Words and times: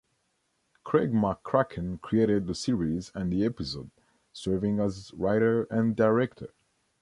Craig 0.83 1.11
McCracken 1.13 2.01
created 2.01 2.47
the 2.47 2.55
series 2.55 3.11
and 3.13 3.31
the 3.31 3.45
episode, 3.45 3.91
serving 4.33 4.79
as 4.79 5.13
writer 5.13 5.65
and 5.69 5.95
director. 5.95 6.55